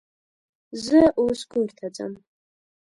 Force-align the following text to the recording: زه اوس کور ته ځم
زه 0.85 0.99
اوس 1.19 1.39
کور 1.51 1.69
ته 1.77 1.85
ځم 1.95 2.13